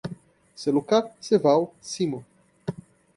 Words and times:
Celucat, 0.55 1.13
Ceval, 1.21 1.71
Cimo 1.79 2.25